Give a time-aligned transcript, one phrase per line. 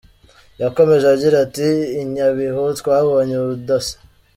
[0.61, 1.67] Yakomeje agira ati
[2.01, 3.95] “I Nyabihu twabonye ubudasa.